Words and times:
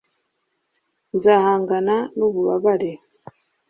nzahangana 1.15 1.95
n'ububabare 2.17 2.91